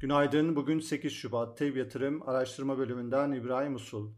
[0.00, 0.56] Günaydın.
[0.56, 1.58] Bugün 8 Şubat.
[1.58, 4.10] Tev Yatırım Araştırma Bölümünden İbrahim Usul.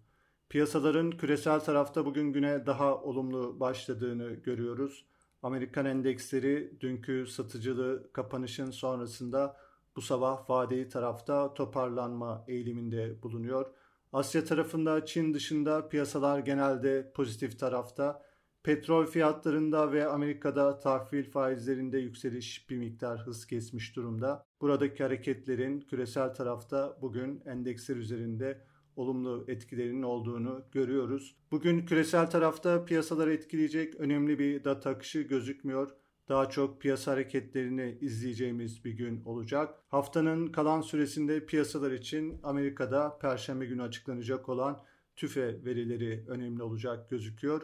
[0.48, 5.04] Piyasaların küresel tarafta bugün güne daha olumlu başladığını görüyoruz.
[5.42, 9.56] Amerikan endeksleri dünkü satıcılı kapanışın sonrasında
[9.96, 13.66] bu sabah vadeli tarafta toparlanma eğiliminde bulunuyor.
[14.12, 18.22] Asya tarafında Çin dışında piyasalar genelde pozitif tarafta.
[18.68, 24.46] Petrol fiyatlarında ve Amerika'da tahvil faizlerinde yükseliş bir miktar hız kesmiş durumda.
[24.60, 28.64] Buradaki hareketlerin küresel tarafta bugün endeksler üzerinde
[28.96, 31.36] olumlu etkilerinin olduğunu görüyoruz.
[31.50, 35.90] Bugün küresel tarafta piyasaları etkileyecek önemli bir data akışı gözükmüyor.
[36.28, 39.74] Daha çok piyasa hareketlerini izleyeceğimiz bir gün olacak.
[39.88, 44.80] Haftanın kalan süresinde piyasalar için Amerika'da perşembe günü açıklanacak olan
[45.16, 47.62] tüfe verileri önemli olacak gözüküyor.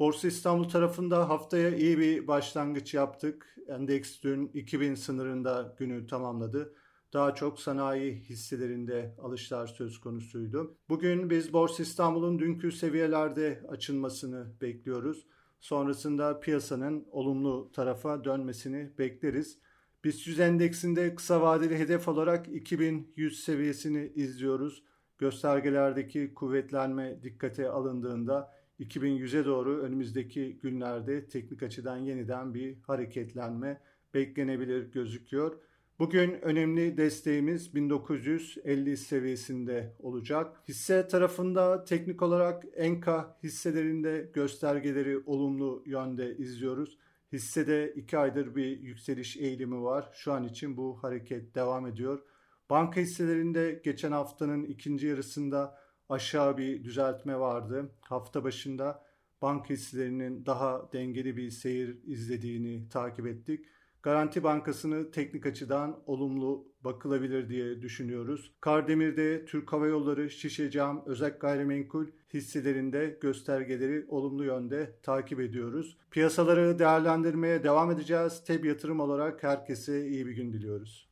[0.00, 3.56] Borsa İstanbul tarafında haftaya iyi bir başlangıç yaptık.
[3.68, 6.74] Endeks dün 2000 sınırında günü tamamladı.
[7.12, 10.76] Daha çok sanayi hisselerinde alışlar söz konusuydu.
[10.88, 15.26] Bugün biz Borsa İstanbul'un dünkü seviyelerde açılmasını bekliyoruz.
[15.60, 19.58] Sonrasında piyasanın olumlu tarafa dönmesini bekleriz.
[20.04, 24.84] BIST 100 endeksinde kısa vadeli hedef olarak 2100 seviyesini izliyoruz.
[25.18, 33.80] Göstergelerdeki kuvvetlenme dikkate alındığında 2100'e doğru önümüzdeki günlerde teknik açıdan yeniden bir hareketlenme
[34.14, 35.58] beklenebilir gözüküyor.
[35.98, 40.62] Bugün önemli desteğimiz 1950 seviyesinde olacak.
[40.68, 46.98] Hisse tarafında teknik olarak Enka hisselerinde göstergeleri olumlu yönde izliyoruz.
[47.32, 50.10] Hissede 2 aydır bir yükseliş eğilimi var.
[50.14, 52.22] Şu an için bu hareket devam ediyor.
[52.70, 55.78] Banka hisselerinde geçen haftanın ikinci yarısında
[56.10, 57.92] aşağı bir düzeltme vardı.
[58.00, 59.04] Hafta başında
[59.42, 63.64] banka hisselerinin daha dengeli bir seyir izlediğini takip ettik.
[64.02, 68.52] Garanti Bankası'nı teknik açıdan olumlu bakılabilir diye düşünüyoruz.
[68.60, 75.98] Kardemir'de Türk Hava Yolları, Şişe Cam, Özek Gayrimenkul hisselerinde göstergeleri olumlu yönde takip ediyoruz.
[76.10, 78.44] Piyasaları değerlendirmeye devam edeceğiz.
[78.44, 81.09] Teb yatırım olarak herkese iyi bir gün diliyoruz.